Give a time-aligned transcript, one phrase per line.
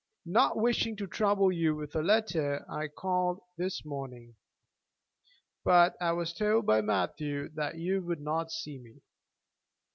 [0.25, 4.35] Not wishing to trouble you with a letter I called this morning,
[5.63, 9.01] but I was told by Matthew that you would not see me.